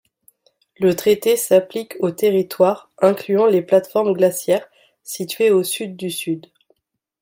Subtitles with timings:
[0.79, 4.67] Le traité s’applique aux territoires, incluant les plates-formes glaciaires,
[5.03, 6.47] situés au sud du sud.